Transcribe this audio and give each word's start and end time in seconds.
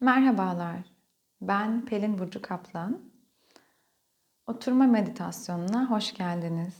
Merhabalar, 0.00 0.76
ben 1.40 1.84
Pelin 1.84 2.18
Burcu 2.18 2.42
Kaplan. 2.42 3.00
Oturma 4.46 4.86
meditasyonuna 4.86 5.90
hoş 5.90 6.14
geldiniz. 6.14 6.74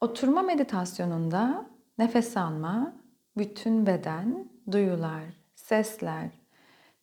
Oturma 0.00 0.42
meditasyonunda 0.42 1.66
nefes 1.98 2.36
alma, 2.36 2.96
bütün 3.36 3.86
beden, 3.86 4.48
duyular, 4.72 5.24
sesler, 5.54 6.30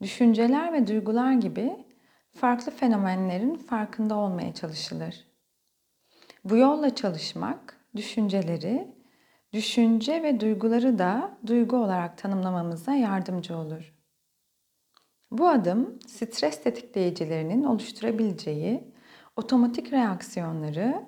düşünceler 0.01 0.73
ve 0.73 0.87
duygular 0.87 1.33
gibi 1.33 1.85
farklı 2.31 2.71
fenomenlerin 2.71 3.55
farkında 3.55 4.15
olmaya 4.15 4.53
çalışılır. 4.53 5.27
Bu 6.43 6.57
yolla 6.57 6.95
çalışmak, 6.95 7.77
düşünceleri, 7.95 8.95
düşünce 9.53 10.23
ve 10.23 10.39
duyguları 10.39 10.99
da 10.99 11.37
duygu 11.47 11.77
olarak 11.77 12.17
tanımlamamıza 12.17 12.93
yardımcı 12.93 13.57
olur. 13.57 13.92
Bu 15.33 15.49
adım 15.49 15.99
stres 16.07 16.63
tetikleyicilerinin 16.63 17.63
oluşturabileceği 17.63 18.93
otomatik 19.35 19.93
reaksiyonları 19.93 21.05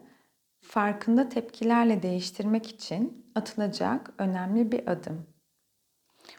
farkında 0.61 1.29
tepkilerle 1.29 2.03
değiştirmek 2.03 2.67
için 2.67 3.31
atılacak 3.35 4.13
önemli 4.17 4.71
bir 4.71 4.87
adım. 4.87 5.27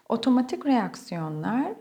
Otomatik 0.09 0.67
reaksiyonlar 0.67 1.73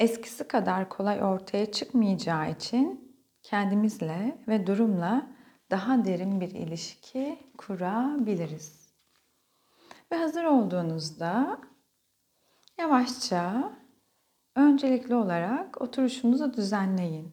eskisi 0.00 0.48
kadar 0.48 0.88
kolay 0.88 1.24
ortaya 1.24 1.72
çıkmayacağı 1.72 2.50
için 2.50 3.16
kendimizle 3.42 4.44
ve 4.48 4.66
durumla 4.66 5.26
daha 5.70 6.04
derin 6.04 6.40
bir 6.40 6.50
ilişki 6.50 7.38
kurabiliriz. 7.58 8.88
Ve 10.12 10.16
hazır 10.16 10.44
olduğunuzda 10.44 11.60
yavaşça 12.78 13.72
Öncelikli 14.56 15.14
olarak 15.14 15.80
oturuşunuzu 15.80 16.54
düzenleyin. 16.54 17.32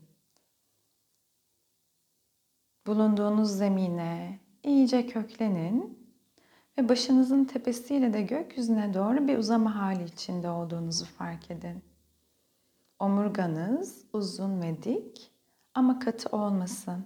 Bulunduğunuz 2.88 3.52
zemine 3.52 4.40
iyice 4.64 5.08
köklenin 5.08 6.08
ve 6.78 6.90
başınızın 6.90 7.46
tepesiyle 7.46 8.14
de 8.14 8.22
gökyüzüne 8.22 8.94
doğru 8.94 9.28
bir 9.28 9.38
uzama 9.38 9.76
hali 9.76 10.04
içinde 10.04 10.50
olduğunuzu 10.50 11.06
fark 11.06 11.52
edin. 11.52 11.84
Omurganız 13.00 14.06
uzun 14.14 14.62
ve 14.62 14.84
dik 14.84 15.32
ama 15.74 16.00
katı 16.00 16.30
olmasın. 16.38 17.06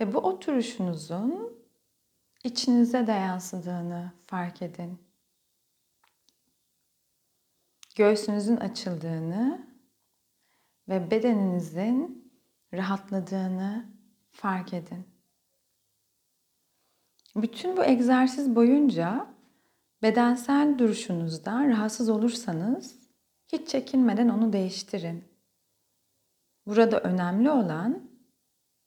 Ve 0.00 0.14
bu 0.14 0.18
oturuşunuzun 0.18 1.58
içinize 2.44 3.06
de 3.06 3.12
yansıdığını 3.12 4.12
fark 4.26 4.62
edin 4.62 5.09
göğsünüzün 8.00 8.56
açıldığını 8.56 9.66
ve 10.88 11.10
bedeninizin 11.10 12.32
rahatladığını 12.74 13.84
fark 14.30 14.74
edin. 14.74 15.06
Bütün 17.36 17.76
bu 17.76 17.84
egzersiz 17.84 18.56
boyunca 18.56 19.26
bedensel 20.02 20.78
duruşunuzda 20.78 21.68
rahatsız 21.68 22.08
olursanız 22.08 22.98
hiç 23.52 23.68
çekinmeden 23.68 24.28
onu 24.28 24.52
değiştirin. 24.52 25.24
Burada 26.66 27.00
önemli 27.00 27.50
olan 27.50 28.10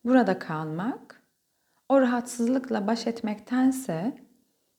burada 0.03 0.39
kalmak, 0.39 1.23
o 1.89 2.01
rahatsızlıkla 2.01 2.87
baş 2.87 3.07
etmektense 3.07 4.17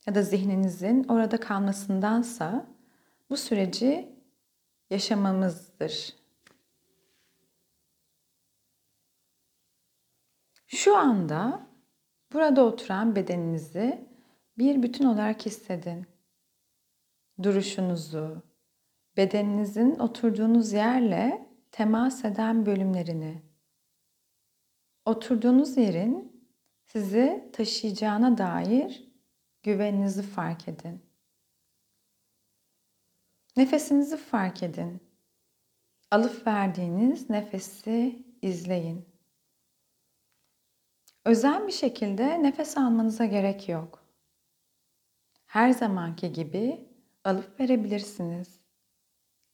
ya 0.07 0.15
da 0.15 0.23
zihninizin 0.23 1.05
orada 1.05 1.41
kalmasındansa 1.41 2.67
bu 3.31 3.37
süreci 3.37 4.14
yaşamamızdır. 4.91 6.15
Şu 10.67 10.97
anda 10.97 11.67
burada 12.33 12.65
oturan 12.65 13.17
bedeninizi 13.17 14.09
bir 14.59 14.83
bütün 14.83 15.05
olarak 15.05 15.47
hissedin. 15.47 16.07
Duruşunuzu, 17.43 18.43
bedeninizin 19.17 19.99
oturduğunuz 19.99 20.73
yerle 20.73 21.49
temas 21.73 22.25
eden 22.25 22.67
bölümlerini, 22.67 23.43
oturduğunuz 25.05 25.77
yerin 25.77 26.45
sizi 26.85 27.51
taşıyacağına 27.53 28.39
dair 28.39 29.09
güveninizi 29.63 30.23
fark 30.23 30.69
edin. 30.69 31.14
Nefesinizi 33.57 34.17
fark 34.17 34.63
edin. 34.63 35.01
Alıp 36.11 36.47
verdiğiniz 36.47 37.31
nefesi 37.31 38.27
izleyin. 38.43 39.09
Özel 41.25 41.67
bir 41.67 41.73
şekilde 41.73 42.43
nefes 42.43 42.77
almanıza 42.79 43.25
gerek 43.25 43.69
yok. 43.69 44.05
Her 45.47 45.71
zamanki 45.71 46.33
gibi 46.33 46.89
alıp 47.25 47.61
verebilirsiniz. 47.61 48.61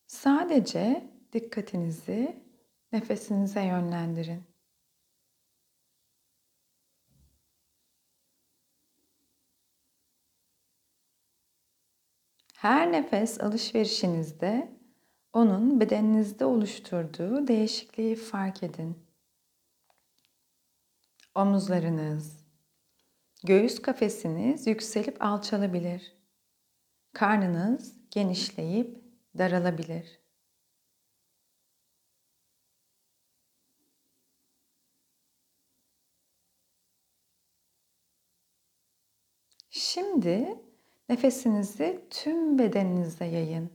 Sadece 0.06 1.10
dikkatinizi 1.32 2.44
nefesinize 2.92 3.62
yönlendirin. 3.62 4.49
Her 12.60 12.92
nefes 12.92 13.40
alışverişinizde 13.40 14.78
onun 15.32 15.80
bedeninizde 15.80 16.44
oluşturduğu 16.44 17.48
değişikliği 17.48 18.16
fark 18.16 18.62
edin. 18.62 19.06
Omuzlarınız, 21.34 22.44
göğüs 23.44 23.82
kafesiniz 23.82 24.66
yükselip 24.66 25.22
alçalabilir. 25.22 26.16
Karnınız 27.12 27.94
genişleyip 28.10 29.04
daralabilir. 29.38 30.20
Şimdi 39.70 40.69
Nefesinizi 41.10 42.04
tüm 42.10 42.58
bedeninizde 42.58 43.24
yayın. 43.24 43.70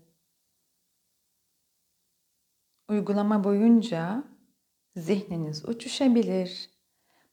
Uygulama 2.89 3.43
boyunca 3.43 4.23
zihniniz 4.95 5.69
uçuşabilir, 5.69 6.69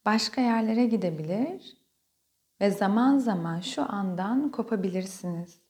başka 0.04 0.40
yerlere 0.40 0.86
gidebilir 0.86 1.76
ve 2.60 2.70
zaman 2.70 3.18
zaman 3.18 3.60
şu 3.60 3.92
andan 3.92 4.50
kopabilirsiniz. 4.50 5.60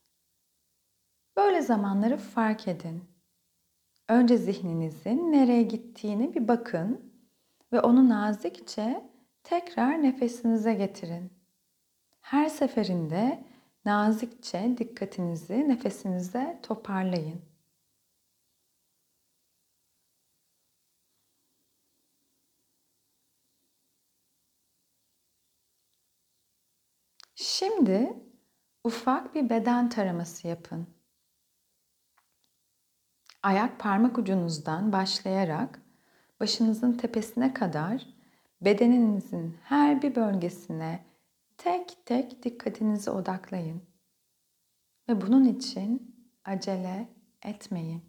Böyle 1.37 1.63
zamanları 1.63 2.17
fark 2.17 2.69
edin. 2.69 3.05
Önce 4.09 4.37
zihninizin 4.37 5.33
nereye 5.33 5.63
gittiğini 5.63 6.35
bir 6.35 6.49
bakın 6.49 7.13
ve 7.73 7.81
onu 7.81 8.09
nazikçe 8.09 9.11
tekrar 9.45 10.03
nefesinize 10.03 10.75
getirin. 10.75 11.33
Her 12.21 12.49
seferinde 12.49 13.52
Nazikçe 13.85 14.75
dikkatinizi 14.79 15.69
nefesinize 15.69 16.61
toparlayın. 16.63 17.43
Şimdi 27.35 28.13
ufak 28.85 29.35
bir 29.35 29.51
beden 29.51 29.89
taraması 29.89 30.49
yapın. 30.49 30.87
Ayak 33.43 33.79
parmak 33.79 34.19
ucunuzdan 34.19 34.93
başlayarak 34.93 35.83
başınızın 36.41 36.93
tepesine 36.93 37.55
kadar 37.55 38.07
bedeninizin 38.61 39.59
her 39.65 40.03
bir 40.03 40.15
bölgesine 40.15 41.12
tek 41.63 42.07
tek 42.07 42.43
dikkatinizi 42.43 43.11
odaklayın. 43.11 43.83
Ve 45.09 45.21
bunun 45.21 45.45
için 45.45 46.17
acele 46.45 47.09
etmeyin. 47.43 48.03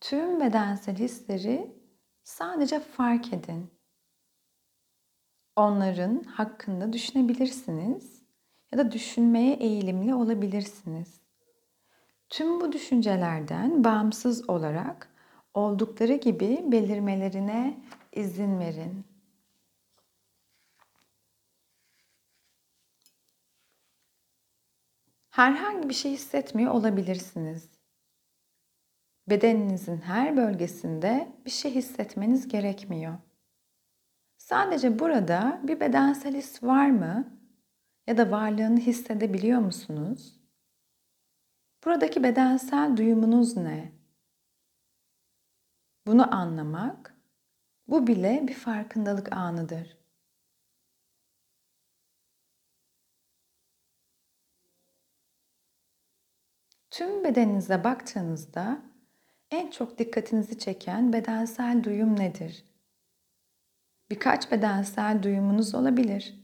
Tüm 0.00 0.40
bedensel 0.40 0.96
hisleri 0.96 1.80
sadece 2.24 2.80
fark 2.80 3.32
edin. 3.32 3.70
Onların 5.56 6.22
hakkında 6.22 6.92
düşünebilirsiniz 6.92 8.22
ya 8.72 8.78
da 8.78 8.92
düşünmeye 8.92 9.54
eğilimli 9.54 10.14
olabilirsiniz. 10.14 11.20
Tüm 12.28 12.60
bu 12.60 12.72
düşüncelerden 12.72 13.84
bağımsız 13.84 14.50
olarak 14.50 15.15
oldukları 15.56 16.14
gibi 16.14 16.64
belirmelerine 16.72 17.80
izin 18.12 18.58
verin. 18.58 19.04
Herhangi 25.30 25.88
bir 25.88 25.94
şey 25.94 26.12
hissetmiyor 26.12 26.74
olabilirsiniz. 26.74 27.68
Bedeninizin 29.28 29.96
her 29.96 30.36
bölgesinde 30.36 31.32
bir 31.44 31.50
şey 31.50 31.74
hissetmeniz 31.74 32.48
gerekmiyor. 32.48 33.18
Sadece 34.38 34.98
burada 34.98 35.60
bir 35.62 35.80
bedensel 35.80 36.34
his 36.34 36.62
var 36.62 36.90
mı? 36.90 37.40
Ya 38.06 38.16
da 38.16 38.30
varlığını 38.30 38.80
hissedebiliyor 38.80 39.60
musunuz? 39.60 40.40
Buradaki 41.84 42.22
bedensel 42.22 42.96
duyumunuz 42.96 43.56
ne? 43.56 43.95
Bunu 46.06 46.34
anlamak, 46.34 47.14
bu 47.88 48.06
bile 48.06 48.44
bir 48.48 48.54
farkındalık 48.54 49.32
anıdır. 49.32 49.96
Tüm 56.90 57.24
bedeninize 57.24 57.84
baktığınızda 57.84 58.78
en 59.50 59.70
çok 59.70 59.98
dikkatinizi 59.98 60.58
çeken 60.58 61.12
bedensel 61.12 61.84
duyum 61.84 62.18
nedir? 62.18 62.64
Birkaç 64.10 64.52
bedensel 64.52 65.22
duyumunuz 65.22 65.74
olabilir. 65.74 66.34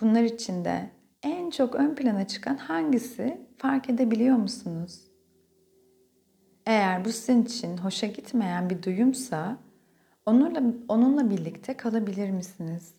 Bunlar 0.00 0.22
içinde 0.22 0.90
en 1.22 1.50
çok 1.50 1.74
ön 1.74 1.94
plana 1.94 2.26
çıkan 2.26 2.56
hangisi 2.56 3.48
fark 3.58 3.90
edebiliyor 3.90 4.36
musunuz? 4.36 5.13
Eğer 6.66 7.04
bu 7.04 7.12
sizin 7.12 7.44
için 7.44 7.76
hoşa 7.76 8.06
gitmeyen 8.06 8.70
bir 8.70 8.82
duyumsa 8.82 9.56
onunla, 10.26 10.62
onunla 10.88 11.30
birlikte 11.30 11.76
kalabilir 11.76 12.30
misiniz? 12.30 12.94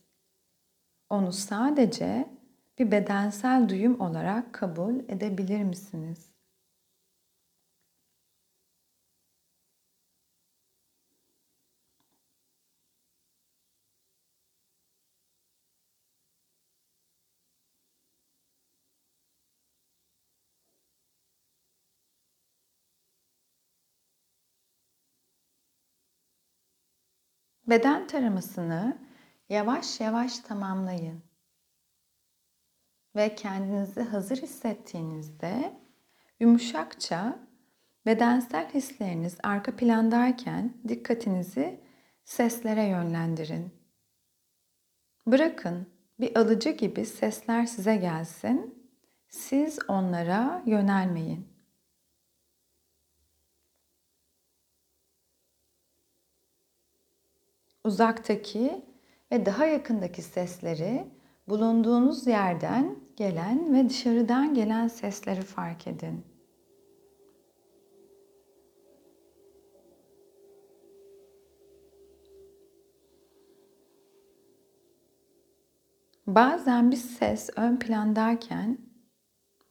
Onu 1.09 1.33
sadece 1.33 2.29
bir 2.79 2.91
bedensel 2.91 3.69
duyum 3.69 3.99
olarak 3.99 4.53
kabul 4.53 4.99
edebilir 4.99 5.63
misiniz? 5.63 6.34
Beden 27.67 28.07
taramasını 28.07 28.97
yavaş 29.49 29.99
yavaş 29.99 30.39
tamamlayın. 30.39 31.23
Ve 33.15 33.35
kendinizi 33.35 34.01
hazır 34.01 34.37
hissettiğinizde 34.37 35.79
yumuşakça 36.39 37.39
bedensel 38.05 38.69
hisleriniz 38.73 39.37
arka 39.43 39.75
plandayken 39.75 40.73
dikkatinizi 40.87 41.79
seslere 42.25 42.83
yönlendirin. 42.83 43.73
Bırakın 45.27 45.87
bir 46.19 46.35
alıcı 46.35 46.69
gibi 46.69 47.05
sesler 47.05 47.65
size 47.65 47.95
gelsin. 47.95 48.85
Siz 49.27 49.79
onlara 49.87 50.63
yönelmeyin. 50.65 51.54
Uzaktaki 57.85 58.85
ve 59.31 59.45
daha 59.45 59.65
yakındaki 59.65 60.21
sesleri 60.21 61.07
bulunduğunuz 61.47 62.27
yerden 62.27 62.99
gelen 63.15 63.73
ve 63.73 63.89
dışarıdan 63.89 64.53
gelen 64.53 64.87
sesleri 64.87 65.41
fark 65.41 65.87
edin. 65.87 66.25
Bazen 76.27 76.91
bir 76.91 76.97
ses 76.97 77.49
ön 77.55 77.77
plandayken 77.77 78.77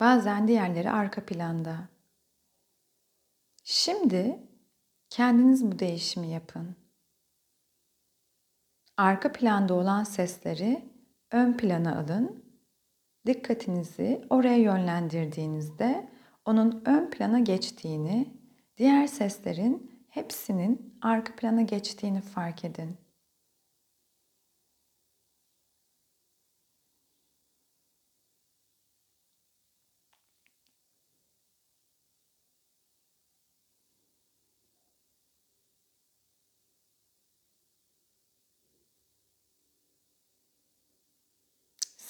bazen 0.00 0.48
diğerleri 0.48 0.90
arka 0.90 1.26
planda. 1.26 1.88
Şimdi 3.64 4.38
kendiniz 5.10 5.72
bu 5.72 5.78
değişimi 5.78 6.28
yapın. 6.28 6.83
Arka 8.96 9.32
planda 9.32 9.74
olan 9.74 10.04
sesleri 10.04 10.84
ön 11.30 11.52
plana 11.56 11.98
alın. 11.98 12.44
Dikkatinizi 13.26 14.24
oraya 14.30 14.56
yönlendirdiğinizde 14.56 16.08
onun 16.44 16.82
ön 16.86 17.10
plana 17.10 17.38
geçtiğini, 17.38 18.34
diğer 18.76 19.06
seslerin 19.06 19.90
hepsinin 20.08 20.98
arka 21.02 21.36
plana 21.36 21.62
geçtiğini 21.62 22.20
fark 22.20 22.64
edin. 22.64 22.96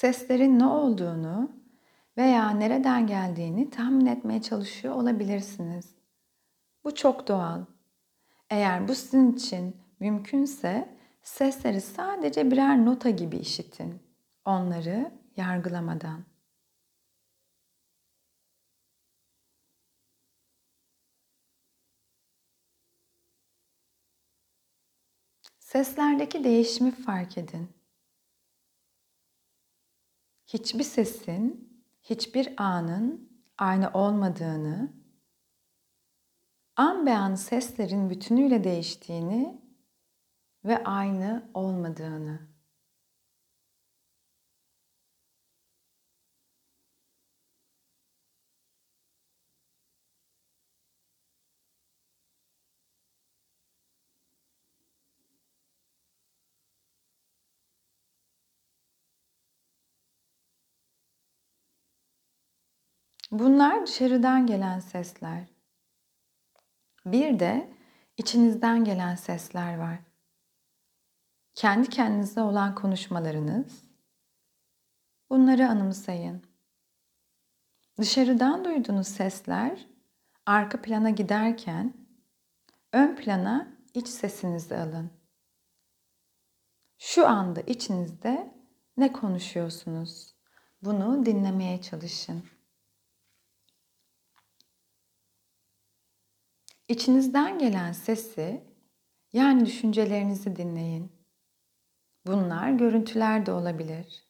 Seslerin 0.04 0.58
ne 0.58 0.66
olduğunu 0.66 1.52
veya 2.16 2.50
nereden 2.50 3.06
geldiğini 3.06 3.70
tahmin 3.70 4.06
etmeye 4.06 4.42
çalışıyor 4.42 4.94
olabilirsiniz. 4.94 5.94
Bu 6.84 6.94
çok 6.94 7.28
doğal. 7.28 7.64
Eğer 8.50 8.88
bu 8.88 8.94
sizin 8.94 9.32
için 9.32 9.76
mümkünse 10.00 10.98
sesleri 11.22 11.80
sadece 11.80 12.50
birer 12.50 12.84
nota 12.84 13.10
gibi 13.10 13.36
işitin. 13.36 14.02
Onları 14.44 15.12
yargılamadan. 15.36 16.24
Seslerdeki 25.58 26.44
değişimi 26.44 26.90
fark 26.90 27.38
edin 27.38 27.73
hiçbir 30.54 30.84
sesin, 30.84 31.68
hiçbir 32.02 32.54
anın 32.56 33.28
aynı 33.58 33.90
olmadığını, 33.94 34.92
an 36.76 37.06
be 37.06 37.16
an 37.16 37.34
seslerin 37.34 38.10
bütünüyle 38.10 38.64
değiştiğini 38.64 39.60
ve 40.64 40.84
aynı 40.84 41.50
olmadığını. 41.54 42.53
Bunlar 63.38 63.86
dışarıdan 63.86 64.46
gelen 64.46 64.80
sesler. 64.80 65.44
Bir 67.06 67.38
de 67.38 67.70
içinizden 68.16 68.84
gelen 68.84 69.14
sesler 69.14 69.78
var. 69.78 69.98
Kendi 71.54 71.88
kendinize 71.90 72.40
olan 72.40 72.74
konuşmalarınız. 72.74 73.84
Bunları 75.30 75.68
anımsayın. 75.68 76.42
Dışarıdan 77.98 78.64
duyduğunuz 78.64 79.08
sesler 79.08 79.86
arka 80.46 80.82
plana 80.82 81.10
giderken 81.10 81.94
ön 82.92 83.16
plana 83.16 83.68
iç 83.94 84.08
sesinizi 84.08 84.76
alın. 84.76 85.10
Şu 86.98 87.28
anda 87.28 87.60
içinizde 87.60 88.54
ne 88.96 89.12
konuşuyorsunuz? 89.12 90.34
Bunu 90.82 91.26
dinlemeye 91.26 91.82
çalışın. 91.82 92.53
İçinizden 96.88 97.58
gelen 97.58 97.92
sesi 97.92 98.64
yani 99.32 99.66
düşüncelerinizi 99.66 100.56
dinleyin. 100.56 101.12
Bunlar 102.26 102.70
görüntüler 102.70 103.46
de 103.46 103.52
olabilir. 103.52 104.24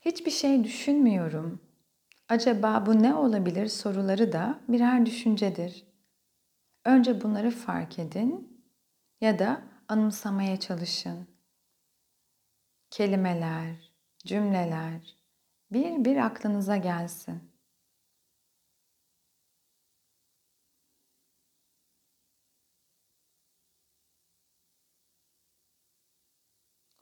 Hiçbir 0.00 0.30
şey 0.30 0.64
düşünmüyorum. 0.64 1.60
Acaba 2.28 2.86
bu 2.86 3.02
ne 3.02 3.14
olabilir 3.14 3.66
soruları 3.66 4.32
da 4.32 4.60
birer 4.68 5.06
düşüncedir. 5.06 5.84
Önce 6.84 7.20
bunları 7.20 7.50
fark 7.50 7.98
edin 7.98 8.62
ya 9.20 9.38
da 9.38 9.62
anımsamaya 9.88 10.60
çalışın. 10.60 11.31
Kelimeler, 12.92 13.92
cümleler 14.26 15.16
bir 15.72 16.04
bir 16.04 16.16
aklınıza 16.16 16.76
gelsin. 16.76 17.52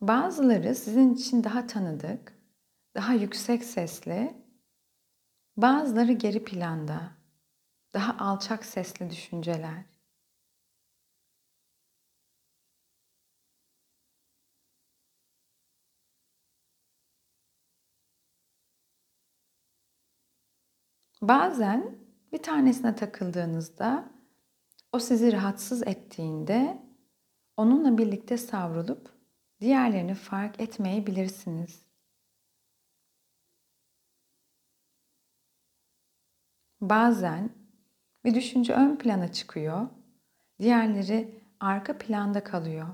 Bazıları 0.00 0.75
sizin 0.75 1.14
için 1.14 1.44
daha 1.44 1.66
tanıdık, 1.66 2.38
daha 2.94 3.12
yüksek 3.14 3.64
sesli, 3.64 4.35
bazıları 5.56 6.12
geri 6.12 6.44
planda, 6.44 7.12
daha 7.94 8.16
alçak 8.26 8.64
sesli 8.64 9.11
düşünceler. 9.11 9.85
Bazen 21.23 21.99
bir 22.33 22.43
tanesine 22.43 22.95
takıldığınızda 22.95 24.11
o 24.93 24.99
sizi 24.99 25.33
rahatsız 25.33 25.87
ettiğinde 25.87 26.83
onunla 27.57 27.99
birlikte 27.99 28.37
savrulup 28.37 29.11
diğerlerini 29.61 30.15
fark 30.15 30.61
etmeyebilirsiniz. 30.61 31.83
Bazen 36.81 37.50
bir 38.25 38.35
düşünce 38.35 38.75
ön 38.75 38.97
plana 38.97 39.33
çıkıyor, 39.33 39.89
diğerleri 40.61 41.45
arka 41.61 41.99
planda 41.99 42.45
kalıyor. 42.45 42.89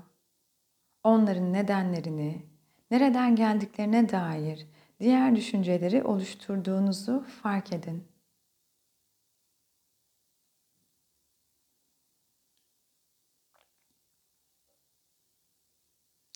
Onların 1.03 1.53
nedenlerini, 1.53 2.45
nereden 2.91 3.35
geldiklerine 3.35 4.09
dair 4.09 4.67
diğer 4.99 5.35
düşünceleri 5.35 6.03
oluşturduğunuzu 6.03 7.23
fark 7.23 7.73
edin. 7.73 8.16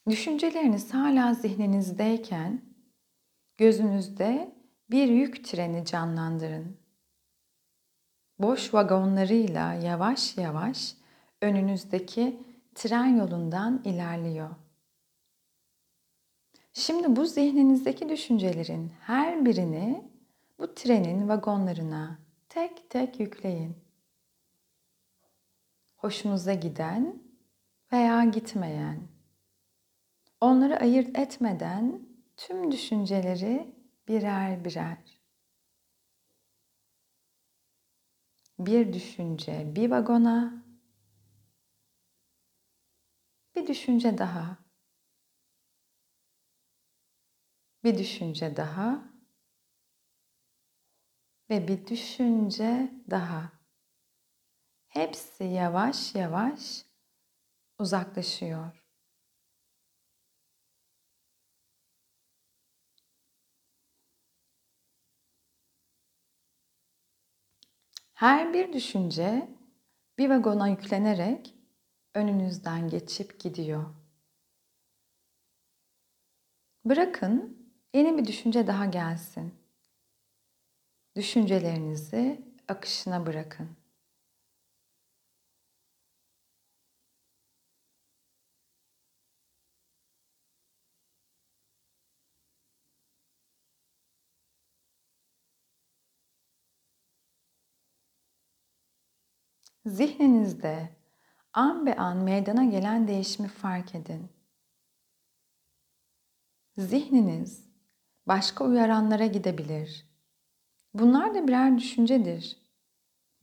Düşünceleriniz 0.10 0.93
hala 0.93 1.34
zihninizdeyken 1.34 2.62
gözünüzde 3.58 4.55
bir 4.91 5.08
yük 5.08 5.46
treni 5.46 5.86
canlandırın. 5.86 6.77
Boş 8.39 8.74
vagonlarıyla 8.74 9.74
yavaş 9.74 10.38
yavaş 10.38 10.96
önünüzdeki 11.41 12.43
tren 12.75 13.05
yolundan 13.17 13.81
ilerliyor. 13.86 14.50
Şimdi 16.74 17.15
bu 17.15 17.25
zihninizdeki 17.25 18.10
düşüncelerin 18.10 18.91
her 19.01 19.46
birini 19.46 20.12
bu 20.60 20.74
trenin 20.74 21.29
vagonlarına 21.29 22.20
tek 22.50 22.89
tek 22.89 23.20
yükleyin. 23.20 23.75
Hoşunuza 25.96 26.53
giden 26.53 27.24
veya 27.91 28.24
gitmeyen, 28.24 29.00
Onları 30.41 30.79
ayırt 30.79 31.19
etmeden 31.19 32.07
tüm 32.38 32.71
düşünceleri 32.71 33.75
birer 34.07 34.65
birer. 34.65 35.21
Bir 38.60 38.93
düşünce 38.93 39.71
bir 39.75 39.91
vagona, 39.91 40.65
bir 43.55 43.67
düşünce 43.67 44.17
daha. 44.17 44.57
Bir 47.83 47.98
düşünce 47.98 48.55
daha 48.55 49.12
ve 51.50 51.67
bir 51.67 51.88
düşünce 51.88 52.91
daha. 53.10 53.51
Hepsi 54.88 55.43
yavaş 55.43 56.15
yavaş 56.15 56.86
uzaklaşıyor. 57.79 58.80
Her 68.21 68.53
bir 68.53 68.73
düşünce 68.73 69.47
bir 70.17 70.29
vagona 70.29 70.67
yüklenerek 70.67 71.55
önünüzden 72.15 72.89
geçip 72.89 73.39
gidiyor. 73.39 73.85
Bırakın 76.85 77.57
yeni 77.93 78.17
bir 78.17 78.25
düşünce 78.25 78.67
daha 78.67 78.85
gelsin. 78.85 79.53
Düşüncelerinizi 81.15 82.41
akışına 82.67 83.25
bırakın. 83.25 83.69
Zihninizde 99.91 100.89
an 101.53 101.86
be 101.86 101.95
an 101.95 102.17
meydana 102.17 102.65
gelen 102.65 103.07
değişimi 103.07 103.48
fark 103.48 103.95
edin. 103.95 104.31
Zihniniz 106.77 107.65
başka 108.27 108.65
uyaranlara 108.65 109.25
gidebilir. 109.25 110.05
Bunlar 110.93 111.36
da 111.36 111.48
birer 111.48 111.77
düşüncedir. 111.77 112.57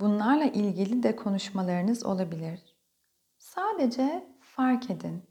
Bunlarla 0.01 0.45
ilgili 0.45 1.03
de 1.03 1.17
konuşmalarınız 1.17 2.05
olabilir. 2.05 2.77
Sadece 3.39 4.35
fark 4.41 4.91
edin. 4.91 5.23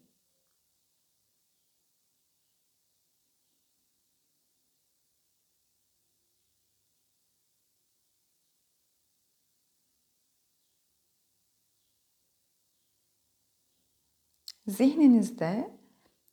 Zihninizde 14.67 15.71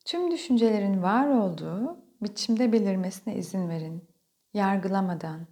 tüm 0.05 0.31
düşüncelerin 0.31 1.03
var 1.03 1.27
olduğu 1.27 1.97
biçimde 2.21 2.71
belirmesine 2.71 3.35
izin 3.35 3.69
verin, 3.69 4.09
yargılamadan. 4.53 5.47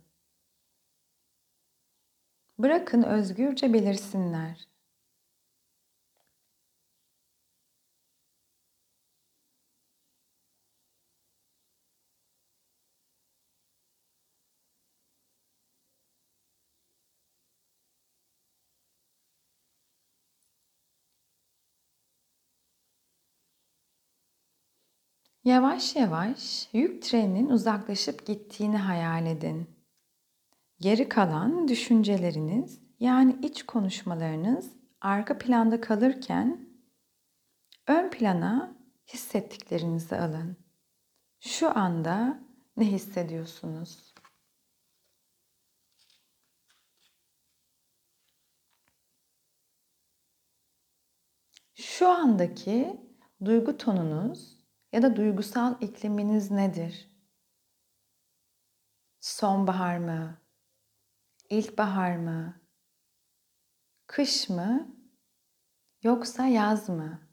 Bırakın 2.59 3.03
özgürce 3.03 3.73
belirsinler. 3.73 4.72
Yavaş 25.43 25.95
yavaş 25.95 26.69
yük 26.73 27.03
treninin 27.03 27.49
uzaklaşıp 27.49 28.25
gittiğini 28.25 28.77
hayal 28.77 29.25
edin. 29.25 29.69
Geri 30.79 31.09
kalan 31.09 31.67
düşünceleriniz 31.67 32.79
yani 32.99 33.37
iç 33.43 33.63
konuşmalarınız 33.63 34.71
arka 35.01 35.37
planda 35.37 35.81
kalırken 35.81 36.69
ön 37.87 38.09
plana 38.09 38.77
hissettiklerinizi 39.07 40.15
alın. 40.15 40.57
Şu 41.39 41.77
anda 41.77 42.39
ne 42.77 42.85
hissediyorsunuz? 42.85 44.13
Şu 51.75 52.07
andaki 52.07 53.01
duygu 53.45 53.77
tonunuz 53.77 54.62
ya 54.93 55.01
da 55.01 55.15
duygusal 55.15 55.81
ikliminiz 55.81 56.51
nedir? 56.51 57.09
Sonbahar 59.19 59.97
mı? 59.97 60.41
İlkbahar 61.49 62.15
mı? 62.17 62.61
Kış 64.07 64.49
mı? 64.49 64.95
Yoksa 66.03 66.45
yaz 66.45 66.89
mı? 66.89 67.29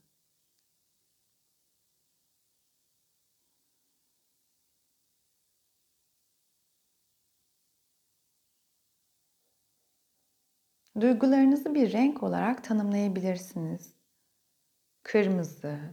Duygularınızı 11.01 11.75
bir 11.75 11.93
renk 11.93 12.23
olarak 12.23 12.65
tanımlayabilirsiniz. 12.65 13.95
kırmızı, 15.03 15.93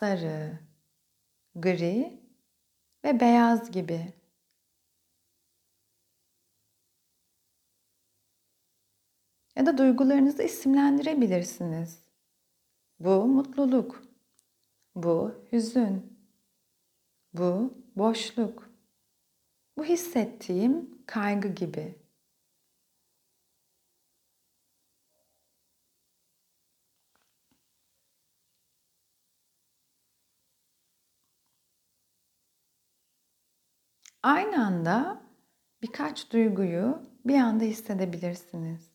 sarı, 0.00 0.58
gri 1.54 2.20
ve 3.04 3.20
beyaz 3.20 3.70
gibi. 3.70 4.12
Ya 9.56 9.66
da 9.66 9.78
duygularınızı 9.78 10.42
isimlendirebilirsiniz. 10.42 11.98
Bu 13.00 13.26
mutluluk. 13.26 14.02
Bu 14.94 15.34
hüzün. 15.52 16.18
Bu 17.32 17.74
boşluk. 17.96 18.70
Bu 19.76 19.84
hissettiğim 19.84 21.06
kaygı 21.06 21.48
gibi. 21.48 21.99
Aynı 34.22 34.66
anda 34.66 35.22
birkaç 35.82 36.32
duyguyu 36.32 37.02
bir 37.24 37.40
anda 37.40 37.64
hissedebilirsiniz. 37.64 38.90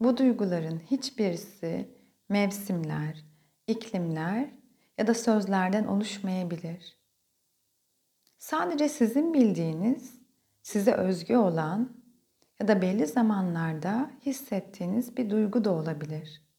Bu 0.00 0.16
duyguların 0.16 0.78
hiçbirisi 0.78 1.94
mevsimler, 2.28 3.24
iklimler 3.66 4.50
ya 4.98 5.06
da 5.06 5.14
sözlerden 5.14 5.86
oluşmayabilir. 5.86 6.96
Sadece 8.38 8.88
sizin 8.88 9.34
bildiğiniz, 9.34 10.20
size 10.62 10.92
özgü 10.92 11.36
olan 11.36 11.96
ya 12.60 12.68
da 12.68 12.82
belli 12.82 13.06
zamanlarda 13.06 14.10
hissettiğiniz 14.26 15.16
bir 15.16 15.30
duygu 15.30 15.64
da 15.64 15.70
olabilir. 15.70 16.49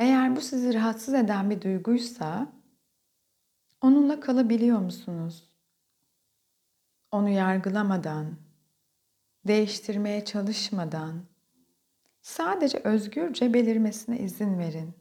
Eğer 0.00 0.36
bu 0.36 0.40
sizi 0.40 0.74
rahatsız 0.74 1.14
eden 1.14 1.50
bir 1.50 1.60
duyguysa 1.60 2.52
onunla 3.80 4.20
kalabiliyor 4.20 4.78
musunuz? 4.78 5.48
Onu 7.12 7.28
yargılamadan, 7.28 8.36
değiştirmeye 9.46 10.24
çalışmadan 10.24 11.24
sadece 12.22 12.78
özgürce 12.78 13.54
belirmesine 13.54 14.18
izin 14.18 14.58
verin. 14.58 14.94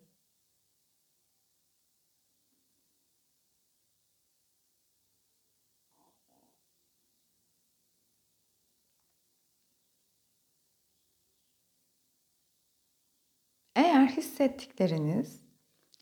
Eğer 13.76 13.99
hissettikleriniz 14.10 15.40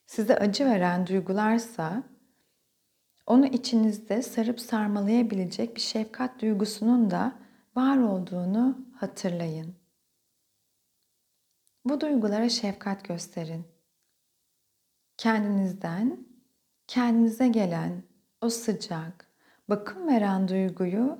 size 0.07 0.37
acı 0.37 0.65
veren 0.65 1.07
duygularsa 1.07 2.03
onu 3.25 3.45
içinizde 3.45 4.21
sarıp 4.21 4.59
sarmalayabilecek 4.59 5.75
bir 5.75 5.81
şefkat 5.81 6.41
duygusunun 6.41 7.11
da 7.11 7.39
var 7.75 7.97
olduğunu 7.97 8.77
hatırlayın. 8.95 9.75
Bu 11.85 12.01
duygulara 12.01 12.49
şefkat 12.49 13.03
gösterin. 13.03 13.65
Kendinizden 15.17 16.27
kendinize 16.87 17.47
gelen 17.47 18.03
o 18.41 18.49
sıcak, 18.49 19.31
bakım 19.69 20.07
veren 20.07 20.47
duyguyu 20.47 21.19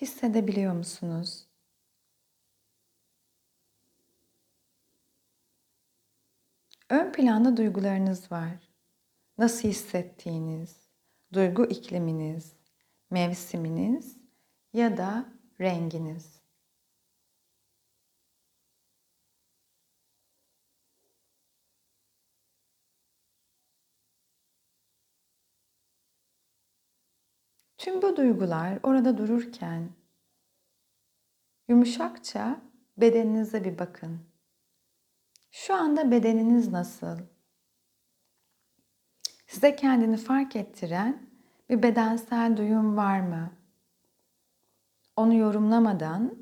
hissedebiliyor 0.00 0.72
musunuz? 0.72 1.49
Ön 6.90 7.12
planda 7.12 7.56
duygularınız 7.56 8.32
var. 8.32 8.70
Nasıl 9.38 9.68
hissettiğiniz, 9.68 10.88
duygu 11.32 11.64
ikliminiz, 11.64 12.52
mevsiminiz 13.10 14.16
ya 14.72 14.96
da 14.96 15.32
renginiz. 15.60 16.40
Tüm 27.78 28.02
bu 28.02 28.16
duygular 28.16 28.78
orada 28.82 29.18
dururken 29.18 29.90
yumuşakça 31.68 32.62
bedeninize 32.96 33.64
bir 33.64 33.78
bakın. 33.78 34.29
Şu 35.50 35.74
anda 35.74 36.10
bedeniniz 36.10 36.68
nasıl? 36.68 37.18
Size 39.46 39.76
kendini 39.76 40.16
fark 40.16 40.56
ettiren 40.56 41.26
bir 41.68 41.82
bedensel 41.82 42.56
duyum 42.56 42.96
var 42.96 43.20
mı? 43.20 43.52
Onu 45.16 45.34
yorumlamadan 45.34 46.34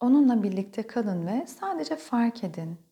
onunla 0.00 0.42
birlikte 0.42 0.86
kalın 0.86 1.26
ve 1.26 1.46
sadece 1.46 1.96
fark 1.96 2.44
edin. 2.44 2.89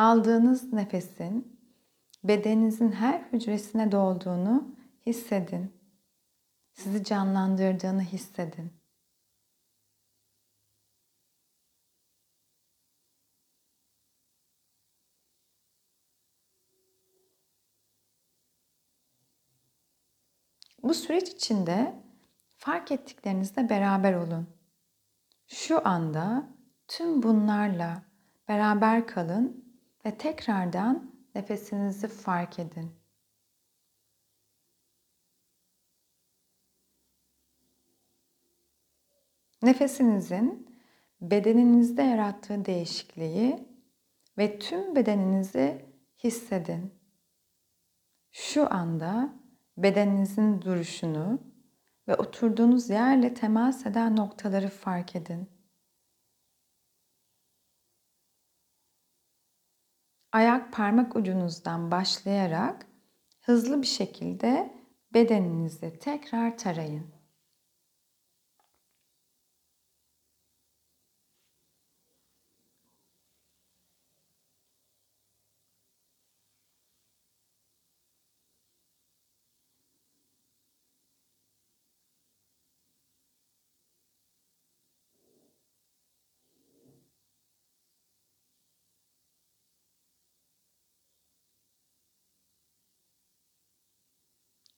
Aldığınız 0.00 0.72
nefesin 0.72 1.60
bedeninizin 2.24 2.92
her 2.92 3.20
hücresine 3.20 3.92
dolduğunu 3.92 4.76
hissedin. 5.06 5.72
Sizi 6.72 7.04
canlandırdığını 7.04 8.02
hissedin. 8.02 8.72
Bu 20.82 20.94
süreç 20.94 21.28
içinde 21.28 21.94
fark 22.56 22.92
ettiklerinizle 22.92 23.68
beraber 23.68 24.14
olun. 24.14 24.48
Şu 25.46 25.88
anda 25.88 26.48
tüm 26.88 27.22
bunlarla 27.22 28.02
beraber 28.48 29.06
kalın 29.06 29.59
ve 30.04 30.18
tekrardan 30.18 31.14
nefesinizi 31.34 32.08
fark 32.08 32.58
edin. 32.58 32.90
Nefesinizin 39.62 40.76
bedeninizde 41.20 42.02
yarattığı 42.02 42.64
değişikliği 42.64 43.68
ve 44.38 44.58
tüm 44.58 44.96
bedeninizi 44.96 45.84
hissedin. 46.24 46.94
Şu 48.32 48.74
anda 48.74 49.34
bedeninizin 49.76 50.62
duruşunu 50.62 51.40
ve 52.08 52.14
oturduğunuz 52.16 52.90
yerle 52.90 53.34
temas 53.34 53.86
eden 53.86 54.16
noktaları 54.16 54.68
fark 54.68 55.16
edin. 55.16 55.59
Ayak 60.32 60.72
parmak 60.72 61.16
ucunuzdan 61.16 61.90
başlayarak 61.90 62.86
hızlı 63.40 63.82
bir 63.82 63.86
şekilde 63.86 64.74
bedeninizi 65.14 65.98
tekrar 65.98 66.58
tarayın. 66.58 67.19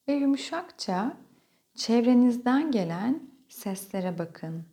Ve 0.08 0.12
yumuşakça 0.12 1.16
çevrenizden 1.74 2.70
gelen 2.70 3.30
seslere 3.48 4.18
bakın. 4.18 4.64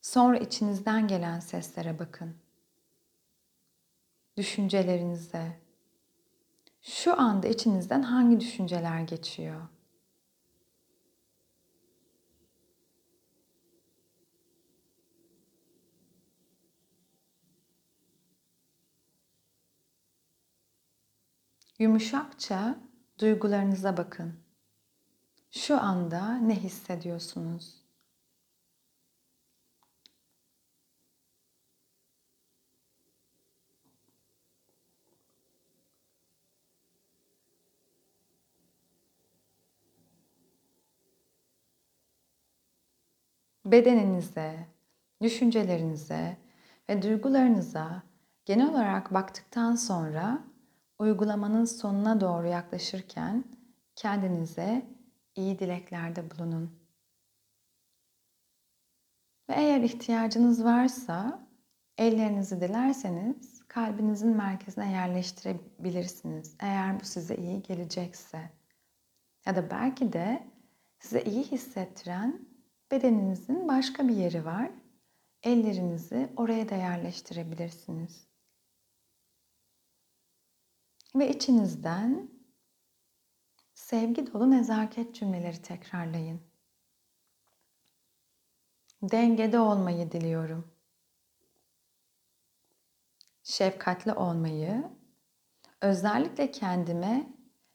Sonra 0.00 0.38
içinizden 0.38 1.08
gelen 1.08 1.40
seslere 1.40 1.98
bakın. 1.98 2.36
Düşüncelerinize, 4.36 5.60
Şu 6.82 7.20
anda 7.20 7.48
içinizden 7.48 8.02
hangi 8.02 8.40
düşünceler 8.40 9.00
geçiyor? 9.00 9.60
Yumuşakça 21.80 22.78
duygularınıza 23.20 23.96
bakın. 23.96 24.34
Şu 25.50 25.80
anda 25.80 26.34
ne 26.34 26.56
hissediyorsunuz? 26.56 27.74
Bedeninize, 43.64 44.66
düşüncelerinize 45.22 46.36
ve 46.88 47.02
duygularınıza 47.02 48.02
genel 48.44 48.70
olarak 48.70 49.14
baktıktan 49.14 49.74
sonra 49.74 50.49
uygulamanın 51.00 51.64
sonuna 51.64 52.20
doğru 52.20 52.46
yaklaşırken 52.46 53.44
kendinize 53.96 54.86
iyi 55.34 55.58
dileklerde 55.58 56.30
bulunun. 56.30 56.80
Ve 59.50 59.54
eğer 59.54 59.80
ihtiyacınız 59.80 60.64
varsa 60.64 61.46
ellerinizi 61.98 62.60
dilerseniz 62.60 63.62
kalbinizin 63.68 64.36
merkezine 64.36 64.92
yerleştirebilirsiniz. 64.92 66.56
Eğer 66.60 67.00
bu 67.00 67.04
size 67.04 67.36
iyi 67.36 67.62
gelecekse. 67.62 68.50
Ya 69.46 69.56
da 69.56 69.70
belki 69.70 70.12
de 70.12 70.46
size 70.98 71.22
iyi 71.22 71.44
hissettiren 71.44 72.48
bedeninizin 72.90 73.68
başka 73.68 74.08
bir 74.08 74.16
yeri 74.16 74.44
var. 74.44 74.70
Ellerinizi 75.42 76.32
oraya 76.36 76.68
da 76.68 76.74
yerleştirebilirsiniz. 76.74 78.29
Ve 81.14 81.30
içinizden 81.30 82.30
sevgi 83.74 84.32
dolu 84.32 84.50
nezaket 84.50 85.14
cümleleri 85.14 85.62
tekrarlayın. 85.62 86.40
Dengede 89.02 89.58
olmayı 89.58 90.12
diliyorum. 90.12 90.72
Şefkatli 93.42 94.12
olmayı, 94.12 94.90
özellikle 95.80 96.50
kendime 96.50 97.32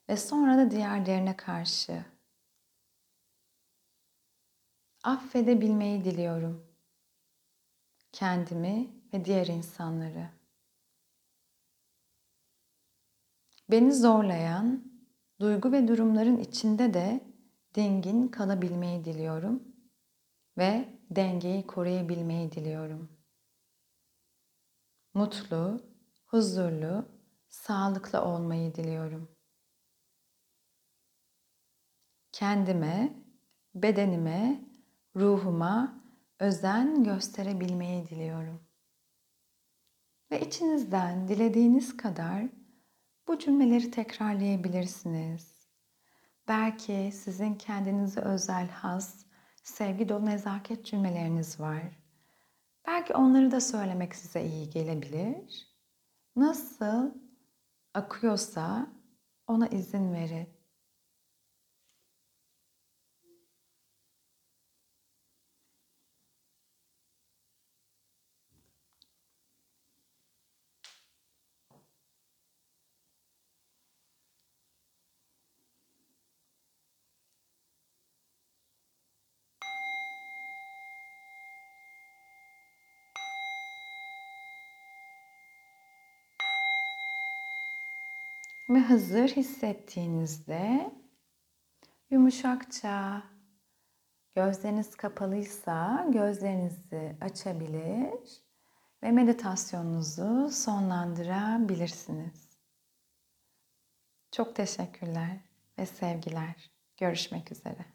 ve 0.10 0.18
sonra 0.18 0.58
da 0.58 0.72
diğerlerine 0.72 1.38
karşı 1.38 2.06
affedebilmeyi 5.04 6.06
diliyorum. 6.06 6.68
Kendimi 8.12 8.90
ve 9.14 9.26
diğer 9.26 9.48
insanları. 9.48 10.30
Beni 13.72 13.94
zorlayan 13.94 14.84
duygu 15.40 15.72
ve 15.72 15.88
durumların 15.88 16.38
içinde 16.38 16.94
de 16.94 17.22
dingin 17.76 18.28
kalabilmeyi 18.28 19.06
diliyorum 19.06 19.64
ve 20.58 20.90
dengeyi 21.10 21.68
koruyabilmeyi 21.68 22.52
diliyorum. 22.52 23.10
Mutlu, 25.14 25.82
huzurlu, 26.26 27.06
sağlıklı 27.50 28.22
olmayı 28.22 28.76
diliyorum. 28.76 29.36
Kendime, 32.32 33.24
bedenime, 33.76 34.66
ruhuma 35.16 36.04
özen 36.40 37.04
gösterebilmeyi 37.04 38.10
diliyorum. 38.10 38.62
Ve 40.32 40.42
içinizden 40.42 41.28
dilediğiniz 41.28 41.98
kadar 41.98 42.46
bu 43.28 43.40
cümleleri 43.40 43.92
tekrarlayabilirsiniz. 43.92 45.56
Belki 46.48 47.12
sizin 47.14 47.56
kendinize 47.56 48.22
özel 48.22 48.70
has, 48.70 49.26
sevgi 49.64 50.10
dolu 50.10 50.26
nezaket 50.26 50.86
cümleleriniz 50.86 51.60
var. 51.60 51.82
Belki 52.88 53.14
onları 53.14 53.52
da 53.52 53.62
söylemek 53.62 54.16
size 54.16 54.46
iyi 54.46 54.70
gelebilir. 54.70 55.68
Nasıl 56.36 57.12
akıyorsa 57.94 58.88
ona 59.48 59.68
izin 59.68 60.14
verin. 60.14 60.55
Ve 88.70 88.80
hazır 88.80 89.28
hissettiğinizde 89.28 90.92
yumuşakça 92.10 93.24
gözleriniz 94.36 94.96
kapalıysa 94.96 96.08
gözlerinizi 96.10 97.18
açabilir 97.22 98.44
ve 99.04 99.12
meditasyonunuzu 99.12 100.50
sonlandırabilirsiniz. 100.52 102.50
Çok 104.32 104.56
teşekkürler 104.56 105.40
ve 105.80 105.86
sevgiler. 105.86 106.72
Görüşmek 106.98 107.52
üzere. 107.52 107.95